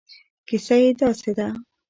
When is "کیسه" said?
0.47-0.75